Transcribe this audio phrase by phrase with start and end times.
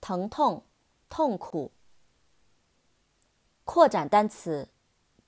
[0.00, 0.64] 疼痛，
[1.10, 1.70] 痛苦。
[3.72, 4.68] 扩展单词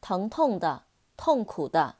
[0.00, 1.98] 疼痛的，痛苦的。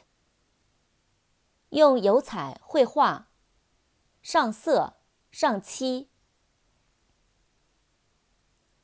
[1.70, 3.28] 用油彩绘画，
[4.22, 4.98] 上色，
[5.32, 6.10] 上漆。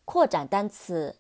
[0.06, 1.20] 扩展单词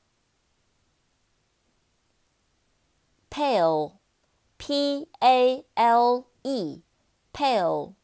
[3.30, 7.94] Pale，p a l e，pale，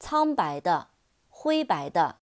[0.00, 0.88] 苍白的，
[1.28, 2.16] 灰白的。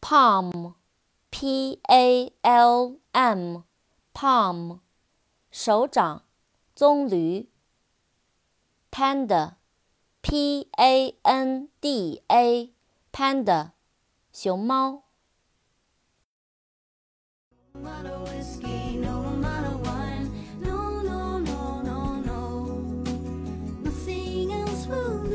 [0.00, 4.80] palm，p a l m，palm，
[5.50, 6.24] 手掌，
[6.74, 7.46] 棕榈。
[8.90, 13.70] panda，p a n d a，panda，
[14.32, 15.04] 熊猫。
[24.92, 25.29] Ooh.